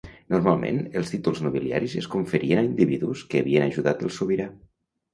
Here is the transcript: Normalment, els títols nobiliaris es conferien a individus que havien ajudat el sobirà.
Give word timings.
Normalment, 0.35 0.79
els 1.01 1.11
títols 1.15 1.43
nobiliaris 1.49 1.95
es 2.03 2.09
conferien 2.15 2.65
a 2.65 2.67
individus 2.73 3.25
que 3.35 3.45
havien 3.47 3.71
ajudat 3.71 4.07
el 4.09 4.19
sobirà. 4.21 4.53